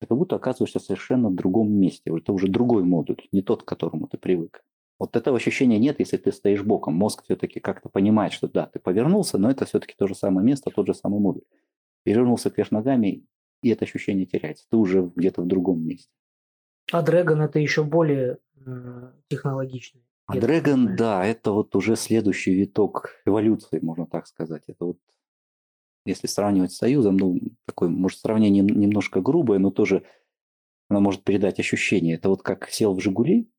[0.00, 2.10] ты как будто оказываешься в совершенно другом месте.
[2.14, 4.62] Это уже другой модуль, не тот, к которому ты привык.
[4.98, 6.94] Вот этого ощущения нет, если ты стоишь боком.
[6.94, 10.70] Мозг все-таки как-то понимает, что да, ты повернулся, но это все-таки то же самое место,
[10.70, 11.42] тот же самый модуль.
[12.04, 13.26] Перевернулся кверх ногами,
[13.62, 14.66] и это ощущение теряется.
[14.70, 16.10] Ты уже где-то в другом месте.
[16.92, 20.04] А Dragon это еще более э, технологичный.
[20.26, 24.62] А Dragon, да, это вот уже следующий виток эволюции, можно так сказать.
[24.68, 24.98] Это вот,
[26.04, 30.02] если сравнивать с Союзом, ну, такое, может, сравнение нем- немножко грубое, но тоже
[30.88, 32.16] оно может передать ощущение.
[32.16, 33.50] Это вот как сел в «Жигули»,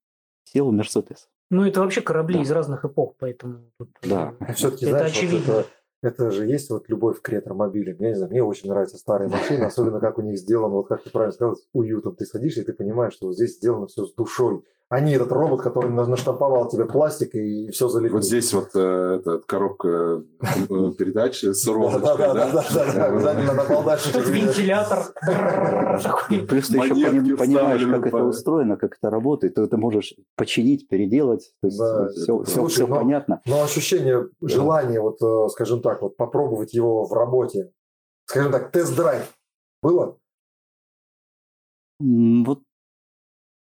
[0.43, 1.27] сел в «Мерседес».
[1.51, 2.41] Ну, это вообще корабли Да.
[2.43, 3.71] из разных эпох, поэтому...
[3.77, 4.35] тут, э, Да.
[4.53, 5.51] Все-таки, Это знаешь, вот очевидно.
[5.51, 5.65] это,
[6.01, 7.97] это же есть вот любовь к ретромобилям.
[7.99, 11.03] Я не знаю, мне очень нравятся старые машины, особенно как у них сделано, вот как
[11.03, 12.15] ты правильно сказал, с уютом.
[12.15, 14.63] Ты садишься, и ты понимаешь, что вот здесь сделано все с душой.
[14.87, 18.17] А не этот робот, который на- наштамповал тебе пластик и все залепил.
[18.17, 23.05] Вот здесь вот э, эта коробка э, передач с розочкой, Да-да-да, да?
[23.07, 25.05] обязательно на балдашнике Тут вентилятор.
[26.47, 31.51] Плюс ты еще понимаешь, как это устроено, как это работает, то ты можешь починить, переделать.
[31.61, 32.43] То есть Да.
[32.67, 33.41] все, понятно.
[33.47, 37.71] Но ощущение, желание, вот, э, скажем так, вот попробовать его в работе,
[38.25, 39.33] скажем так, тест-драйв
[39.81, 40.17] было?
[41.99, 42.59] Вот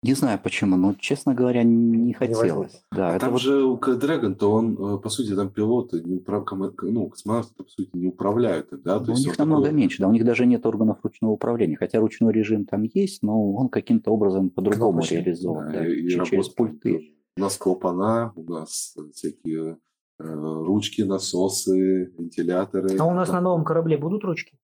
[0.02, 2.50] не знаю почему, но, честно говоря, не хотелось.
[2.52, 2.80] возникло.
[2.92, 6.16] Да, это Там вот же у Dragon, то он, э, по сути, там пилоты, не
[6.16, 6.44] управ...
[6.82, 8.98] ну, космонавты, по сути, не управляют да?
[9.00, 11.32] Ну, То у есть них намного такой- меньше, да, у них даже нет органов ручного
[11.32, 16.00] управления, хотя ручной режим там есть, но он каким-то образом по-другому реализован, Да, да, и-
[16.02, 17.14] и че- через пульты.
[17.36, 19.78] У нас клапана, у нас всякие
[20.20, 22.96] э, ручки, насосы, вентиляторы.
[22.98, 24.58] А у нас на там, новом корабле будут ручки?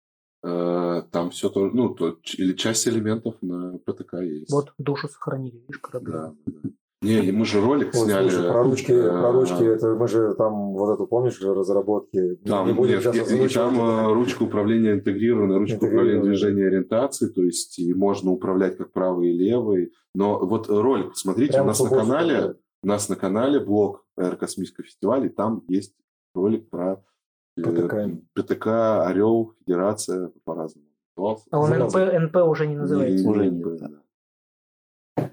[0.44, 4.52] Э, там все то, ну, то, или часть элементов на ПТК есть.
[4.52, 6.12] Вот душу сохранили, видишь, корабль.
[6.12, 6.70] Да, да.
[7.02, 8.30] Не, и мы же ролик Вот, сняли.
[8.30, 12.36] слушай, про ручки, э, про ручки, это мы же там вот эту, помнишь, разработки.
[12.46, 14.14] Там, не будем нет, сейчас и- и там это.
[14.14, 19.36] ручка управления интегрированная, ручка управления движения ориентации, то есть и можно управлять как правой и
[19.36, 19.92] левой.
[20.14, 24.84] Но вот ролик, посмотрите, Прямо у нас на канале, у нас на канале блог Аэрокосмического
[24.86, 25.94] фестиваля, там есть
[26.34, 27.02] ролик про
[27.56, 28.10] ПТК.
[28.34, 30.88] ПТК, Орел, Федерация, по-разному.
[31.16, 31.94] А он НП.
[31.96, 33.24] НП уже не называется.
[33.24, 33.78] Не- Уже нет,
[35.16, 35.30] да.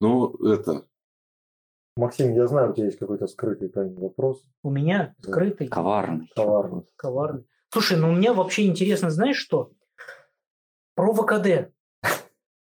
[0.00, 0.84] Ну, это,
[1.96, 4.42] Максим, я знаю, у тебя есть какой-то скрытый тайный вопрос.
[4.62, 5.30] У меня Да.
[5.32, 5.68] скрытый.
[5.68, 6.30] Коварный.
[6.36, 6.82] Коварный.
[6.96, 7.44] Коварный.
[7.70, 9.72] Слушай, ну у меня вообще интересно, знаешь что?
[10.94, 11.72] Про ВКД.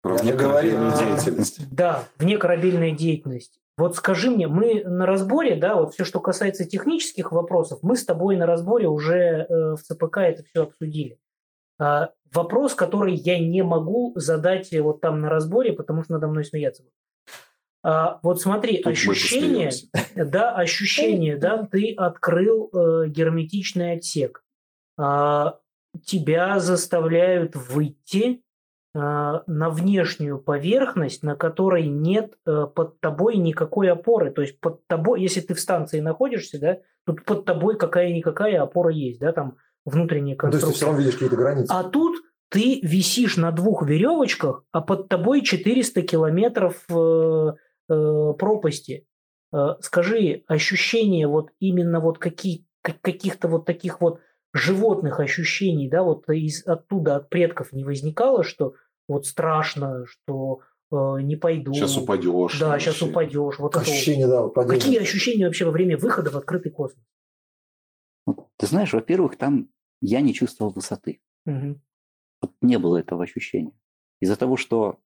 [0.03, 1.61] про внекорабельную деятельность.
[1.75, 3.59] Да, внекорабельная деятельность.
[3.77, 8.05] Вот скажи мне, мы на разборе, да, вот все, что касается технических вопросов, мы с
[8.05, 11.19] тобой на разборе уже э, в ЦПК это все обсудили.
[11.81, 16.29] А, вопрос, который я не могу задать э, вот там на разборе, потому что надо
[16.29, 16.85] мной смеяться.
[16.85, 16.95] будут.
[17.83, 19.71] А, вот смотри, Тут ощущение,
[20.15, 24.45] да, ощущение, да, ты открыл э, герметичный отсек.
[24.97, 25.59] А,
[26.05, 28.44] тебя заставляют выйти
[28.95, 34.31] на внешнюю поверхность, на которой нет э, под тобой никакой опоры.
[34.31, 38.91] То есть под тобой, если ты в станции находишься, да, тут под тобой какая-никакая опора
[38.93, 40.77] есть, да, там внутренняя Ну, то есть ты конструкция.
[40.77, 41.71] все равно видишь какие-то границы.
[41.71, 42.17] А тут
[42.51, 47.53] ты висишь на двух веревочках, а под тобой 400 километров э,
[47.89, 49.07] э, пропасти.
[49.53, 54.21] Э, скажи, ощущение вот именно вот какие, как- каких-то вот таких вот
[54.53, 58.75] животных ощущений, да, вот из, оттуда, от предков не возникало, что
[59.09, 61.73] вот страшно, что э, не пойду.
[61.75, 62.59] Сейчас упадешь.
[62.59, 63.11] Да, сейчас вообще.
[63.13, 63.59] упадешь.
[63.59, 63.89] Вот это вот.
[63.89, 64.79] Ощущение, да, падения.
[64.81, 67.05] Какие ощущения вообще во время выхода в открытый космос?
[68.57, 69.69] Ты знаешь, во-первых, там
[70.01, 71.21] я не чувствовал высоты.
[71.45, 71.83] Мгм,
[72.41, 73.73] Вот не было этого ощущения.
[74.21, 75.01] Из-за того, что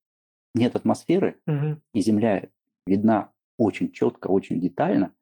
[0.54, 1.82] нет атмосферы, мгм.
[1.92, 2.48] и Земля
[2.86, 5.12] видна очень четко, очень детально,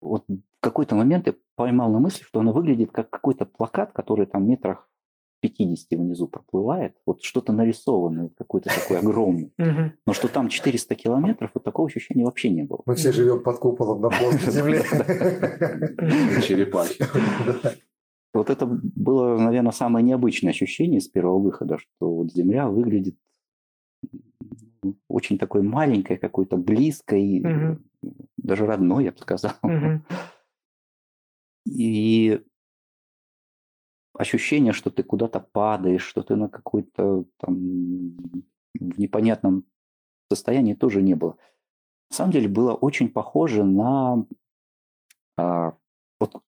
[0.00, 4.26] вот в какой-то момент я поймал на мысли, что она выглядит как какой-то плакат, который
[4.26, 4.88] там метрах
[5.44, 9.52] 50 внизу проплывает, вот что-то нарисованное, какой-то такой огромный.
[10.06, 12.80] Но что там 400 километров, вот такого ощущения вообще не было.
[12.86, 14.82] Мы все живем под куполом на плоской земле.
[16.42, 17.04] Черепахи.
[18.34, 23.16] Вот это было, наверное, самое необычное ощущение с первого выхода, что вот Земля выглядит
[25.06, 27.44] очень такой маленькой, какой-то близкой,
[28.36, 29.52] даже родной, я бы сказал.
[31.64, 32.42] И
[34.14, 37.56] ощущение, что ты куда-то падаешь, что ты на какой-то там
[38.74, 39.64] в непонятном
[40.30, 41.36] состоянии тоже не было.
[42.10, 44.26] На самом деле было очень похоже на...
[45.36, 45.76] А,
[46.20, 46.42] вот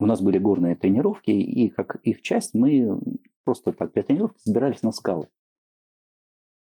[0.00, 3.00] у нас были горные тренировки, и как их часть мы
[3.44, 5.28] просто для тренировки собирались на скалы.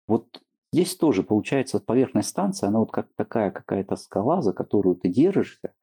[0.06, 5.08] Вот здесь тоже получается поверхность станции, она вот как такая какая-то скала, за которую ты
[5.08, 5.74] держишься,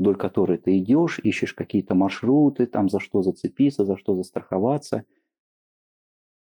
[0.00, 5.04] вдоль которой ты идешь, ищешь какие-то маршруты, там за что зацепиться, за что застраховаться.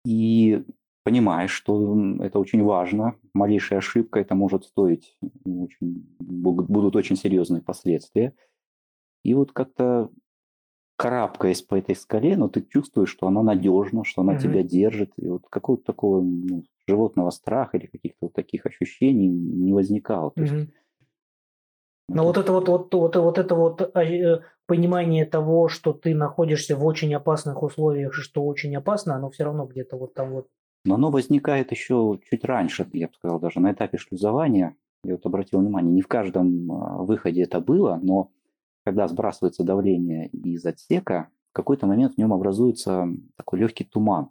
[0.06, 0.64] И
[1.04, 3.16] понимаешь, что это очень важно.
[3.34, 8.34] Малейшая ошибка, это может стоить, очень, будут очень серьезные последствия.
[9.24, 10.10] И вот как-то
[10.98, 14.42] карабкаясь по этой скале, но ты чувствуешь, что она надежна, что она mm-hmm.
[14.42, 15.14] тебя держит.
[15.18, 20.32] И вот какого-то такого ну, животного страха или каких-то вот таких ощущений не возникало.
[20.32, 20.58] То mm-hmm.
[20.58, 20.72] есть
[22.10, 26.16] но вот это вот, вот, вот, вот это вот а, э, понимание того, что ты
[26.16, 30.48] находишься в очень опасных условиях, что очень опасно, оно все равно где-то вот там вот.
[30.86, 34.76] Но оно возникает еще чуть раньше, я бы сказал, даже на этапе шлюзования.
[35.04, 38.32] Я вот обратил внимание, не в каждом а, выходе это было, но
[38.86, 44.30] когда сбрасывается давление из отсека, в какой-то момент в нем образуется такой легкий туман.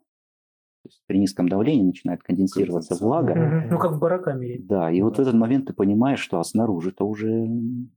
[0.86, 3.32] То есть при низком давлении начинает конденсироваться влага.
[3.32, 3.72] Угу.
[3.72, 4.60] Ну, как в барокамере.
[4.62, 7.48] Да, и вот в этот момент ты понимаешь, что а снаружи это уже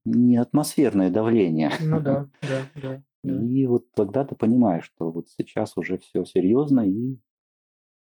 [0.05, 1.71] не атмосферное давление.
[1.81, 3.03] Ну да, да, да.
[3.23, 7.19] И вот тогда ты понимаешь, что вот сейчас уже все серьезно и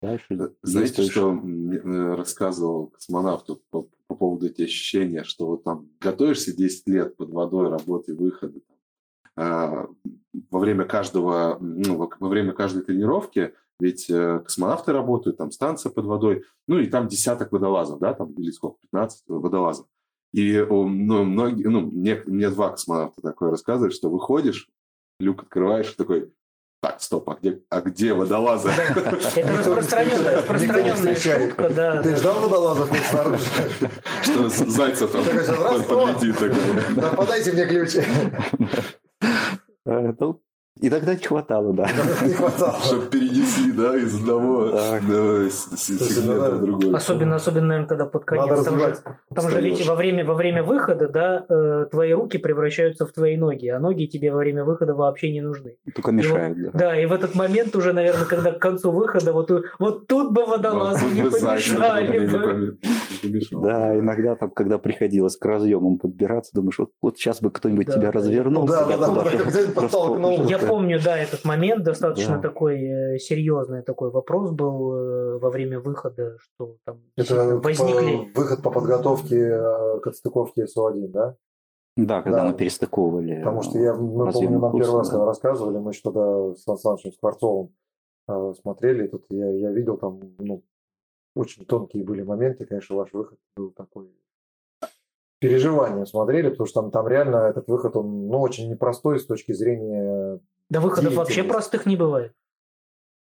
[0.01, 0.39] дальше.
[0.63, 6.89] Знаете, что э, рассказывал космонавт по, по поводу этих ощущения, что вот там готовишься 10
[6.89, 8.63] лет под водой, работы, выходы,
[9.35, 9.87] а,
[10.51, 16.07] во время каждого, ну, во время каждой тренировки ведь э, космонавты работают, там станция под
[16.07, 19.87] водой, ну и там десяток водолазов, да, там или сколько, 15 водолазов.
[20.33, 24.69] И ну, многие, ну, мне, мне два космонавта такое рассказывают, что выходишь,
[25.21, 26.33] люк открываешь, такой,
[26.81, 28.69] так, стоп, а где, а где водолазы?
[28.69, 32.03] Это распространенная, распространенная шутка, да.
[32.03, 33.45] Ты ждал водолазов снаружи?
[34.23, 37.17] Что Зайцев там подлетит.
[37.17, 38.03] Подайте мне ключи.
[40.81, 41.89] И тогда не хватало, да.
[42.25, 42.79] Не хватало.
[42.85, 44.69] Чтобы перенесли, да, из одного
[45.49, 46.95] сегмента в другой.
[46.95, 48.65] Особенно, особенно, наверное, когда под конец.
[48.65, 48.97] Там же,
[49.35, 53.37] там же ведь во время, во время выхода, да, э, твои руки превращаются в твои
[53.37, 55.77] ноги, а ноги тебе во время выхода вообще не нужны.
[55.95, 56.71] Только мешают, да.
[56.73, 60.47] Да, и в этот момент уже, наверное, когда к концу выхода, вот, вот тут бы
[60.47, 62.77] водолазы не помешали
[63.53, 68.13] Да, иногда там, когда приходилось к разъемам подбираться, думаешь, вот, вот сейчас бы кто-нибудь тебя
[68.13, 68.67] развернул.
[68.67, 69.25] Да, да, да.
[70.49, 72.43] Я помню, да, этот момент достаточно да.
[72.43, 78.33] такой э, серьезный такой вопрос был э, во время выхода, что там Это возникли.
[78.33, 81.37] По, выход по подготовке э, к отстыковке СО-1, да?
[81.97, 82.51] Да, когда да.
[82.51, 83.39] мы перестыковывали.
[83.39, 87.75] Потому что я, мы помню, нам первый раз, когда рассказывали, мы тогда с Сан Скворцовым
[88.29, 90.63] э, смотрели, и тут я, я видел там, ну,
[91.35, 94.13] очень тонкие были моменты, конечно, ваш выход был такой
[95.39, 99.53] переживанием смотрели, потому что там, там реально этот выход, он ну, очень непростой с точки
[99.53, 102.33] зрения да выходов вообще простых не бывает.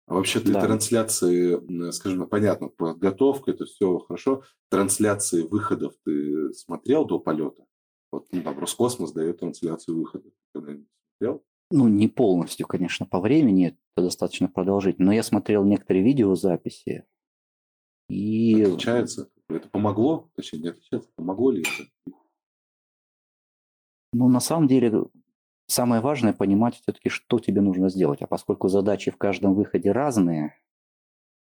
[0.06, 0.60] А вообще ты да.
[0.60, 4.42] трансляции, скажем, понятно, подготовка, это все хорошо.
[4.68, 7.64] Трансляции выходов ты смотрел до полета?
[8.10, 10.32] Вот ну, там Роскосмос дает трансляцию выходов.
[10.52, 11.44] Ты смотрел?
[11.70, 15.06] Ну, не полностью, конечно, по времени, это достаточно продолжительно.
[15.06, 17.04] Но я смотрел некоторые видеозаписи.
[18.08, 18.62] И...
[18.62, 19.30] Отличается?
[19.48, 20.30] Это помогло?
[20.34, 21.08] Точнее, не отличается.
[21.16, 22.14] Помогло ли это?
[24.12, 25.06] Ну, на самом деле,
[25.72, 28.22] самое важное понимать все-таки, что тебе нужно сделать.
[28.22, 30.54] А поскольку задачи в каждом выходе разные,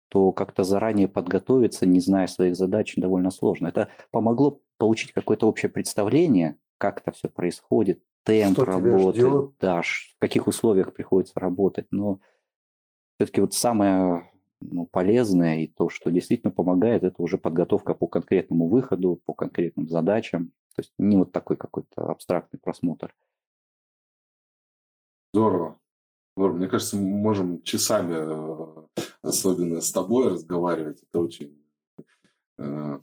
[0.09, 3.67] то как-то заранее подготовиться, не зная своих задач, довольно сложно.
[3.67, 10.19] Это помогло получить какое-то общее представление, как это все происходит, темп что работы, да, в
[10.19, 11.87] каких условиях приходится работать.
[11.91, 12.19] Но
[13.17, 18.67] все-таки вот самое ну, полезное и то, что действительно помогает, это уже подготовка по конкретному
[18.67, 20.47] выходу, по конкретным задачам.
[20.75, 23.13] То есть не вот такой какой-то абстрактный просмотр.
[25.33, 25.77] Здорово.
[26.35, 26.57] Здорово.
[26.57, 31.03] Мне кажется, мы можем часами, э, особенно с тобой, разговаривать.
[31.09, 31.57] Это очень...
[32.57, 32.99] Э,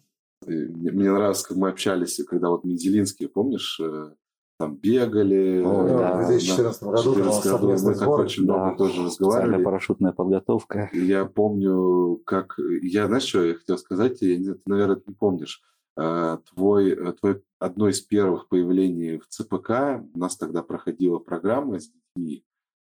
[0.47, 4.11] мне нравилось, как мы общались, когда вот Менделинский, помнишь, э,
[4.59, 5.61] там бегали.
[5.63, 8.21] Ну, да, в 2014 на- году в 2014 у нас году мы так сбор.
[8.21, 8.75] очень много Да.
[8.77, 9.65] тоже Специальная разговаривали.
[9.65, 10.91] парашютная подготовка.
[10.93, 12.59] Я помню, как...
[12.83, 14.21] Я, знаешь, что я хотел сказать?
[14.23, 15.63] Я, ты, наверное, не помнишь.
[15.95, 22.45] Твой, твой одно из первых появлений в ЦПК, у нас тогда проходила программа с детьми,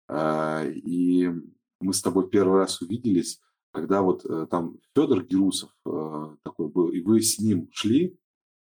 [0.09, 1.31] а, и
[1.81, 3.41] мы с тобой первый раз увиделись,
[3.73, 8.19] когда вот э, там Федор Герусов э, такой был, и вы с ним шли.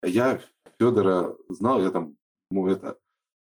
[0.05, 0.41] Я
[0.79, 2.17] Федора знал, я там,
[2.51, 2.99] ну, это,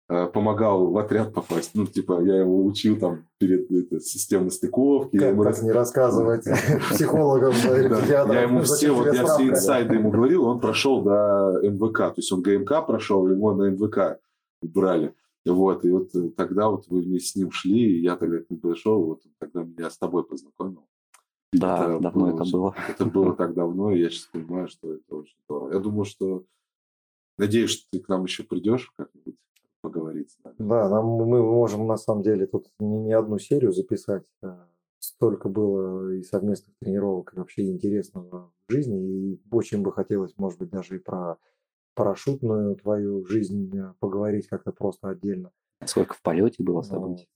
[0.09, 1.73] э, помогал в отряд попасть.
[1.75, 5.19] Ну, типа, я его учил там перед это, системой стыковки.
[5.19, 6.45] Как ему не рассказывать
[6.91, 7.53] психологам
[8.33, 12.33] я ему все, вот я все инсайды ему говорил, он прошел до МВК, то есть
[12.33, 14.19] он ГМК прошел, его на МВК
[14.63, 15.15] брали.
[15.45, 18.49] Вот, и вот э, тогда вот вы вместе с ним шли, и я тогда к
[18.49, 20.87] нему подошел, вот тогда меня с тобой познакомил.
[21.53, 22.75] Да, Это давно было это было.
[22.89, 25.73] Это было так давно, и я сейчас понимаю, что это очень здорово.
[25.73, 26.45] Я думаю, что...
[27.39, 29.37] Надеюсь, что ты к нам еще придешь как-нибудь
[29.81, 30.55] поговорить с нами.
[30.59, 34.25] Да, нам, мы можем на самом деле тут не, не одну серию записать.
[34.43, 34.69] А,
[35.01, 39.33] Столько было и совместных тренировок, и вообще интересного в жизни.
[39.33, 41.39] И очень бы хотелось, может быть, даже и про
[41.95, 45.51] парашютную твою жизнь э, поговорить как-то просто отдельно.
[45.85, 47.29] Сколько в полете было Ну, событий.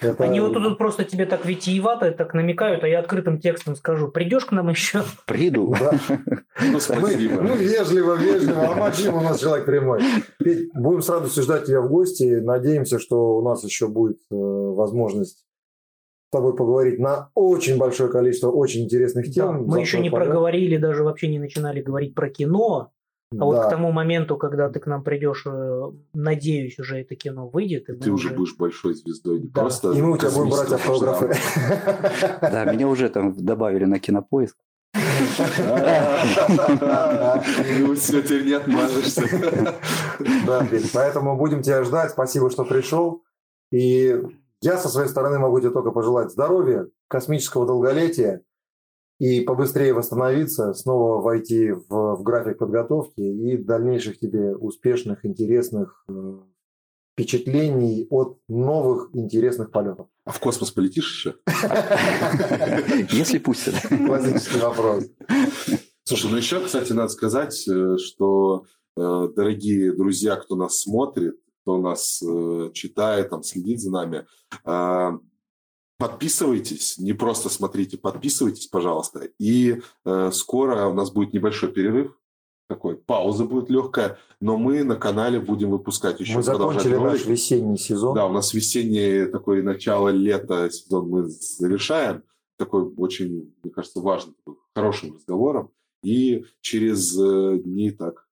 [0.00, 4.08] Это- Они вот тут просто тебе так витиевато так намекают, а я открытым текстом скажу,
[4.08, 5.02] придешь к нам еще?
[5.26, 5.74] Приду.
[5.80, 5.92] Да.
[6.72, 7.42] Ну, спасибо.
[7.42, 10.00] мы вежливо, вежливо, а Максим у нас человек прямой.
[10.38, 12.40] Петь, будем с радостью ждать тебя в гости.
[12.40, 15.44] Надеемся, что у нас еще будет э, возможность
[16.28, 19.66] с тобой поговорить на очень большое количество очень интересных Да, тем.
[19.66, 22.90] мы еще не проговорили, даже вообще не начинали говорить про кино.
[23.32, 23.66] А вот Да.
[23.66, 25.82] к тому моменту, когда ты к нам придешь, э,
[26.14, 27.88] надеюсь, уже это кино выйдет.
[27.88, 29.62] и Ты уже будешь большой звездой, не Да.
[29.62, 31.34] просто И мы у тебя будем брать автографы.
[32.40, 34.56] Да, меня уже там добавили на кинопоиск.
[37.78, 39.22] Ну все, теперь не отмажешься.
[40.46, 42.12] Да, поэтому будем тебя ждать.
[42.12, 43.22] Спасибо, что пришел.
[43.72, 44.22] И
[44.60, 48.42] я со своей стороны могу тебе только пожелать здоровья, космического долголетия
[49.18, 56.38] и побыстрее восстановиться, снова войти в, в график подготовки и дальнейших тебе успешных, интересных э,
[57.14, 60.08] впечатлений от новых интересных полетов.
[60.24, 61.34] А в космос полетишь еще?
[63.16, 63.74] Если пустят.
[63.88, 65.04] Классический вопрос.
[66.04, 68.64] Слушай, ну еще, кстати, надо сказать, э, что,
[68.98, 72.22] э, дорогие друзья, кто нас смотрит, кто нас
[72.74, 74.26] читает, там, следит за нами,
[74.64, 75.18] э,
[75.98, 79.28] подписывайтесь, не просто смотрите, подписывайтесь, пожалуйста.
[79.38, 82.16] И э, скоро у нас будет небольшой перерыв,
[82.68, 87.28] такой, пауза будет легкая, но мы на канале будем выпускать еще Мы закончили наш ролики.
[87.28, 88.14] весенний сезон.
[88.14, 92.22] Да, у нас весенний такой начало лета сезон мы завершаем.
[92.58, 94.34] Такой очень, мне кажется, важным,
[94.74, 95.70] хорошим разговором.
[96.02, 98.26] И через э, дни так,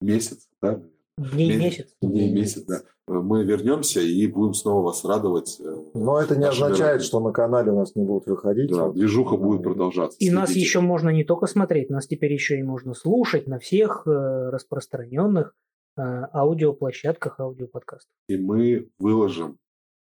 [0.00, 0.82] месяц, да?
[1.16, 1.94] Дней Ме- месяц.
[2.02, 2.82] Дней месяц, да.
[3.06, 5.60] Мы вернемся и будем снова вас радовать.
[5.60, 6.98] э, Но это не означает, роликами.
[7.06, 8.70] что на канале у нас не будут выходить.
[8.70, 8.94] Да, Вот.
[8.94, 10.16] движуха будет продолжаться.
[10.18, 10.66] И нас Следите.
[10.66, 14.10] еще можно не только смотреть, нас теперь еще и можно слушать на всех э,
[14.50, 15.54] распространенных
[15.96, 18.10] э, аудиоплощадках, аудиоподкастов.
[18.28, 19.58] И мы выложим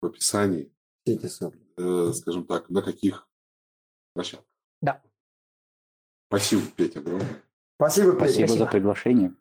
[0.02, 0.70] в описании,
[1.06, 3.26] э, скажем так, на каких
[4.14, 4.46] площадках.
[4.82, 5.00] Да.
[6.28, 7.26] Спасибо, Петя, огромное.
[7.76, 8.24] Спасибо, Петя.
[8.24, 8.70] Спасибо за Спасибо.
[8.70, 9.34] приглашение.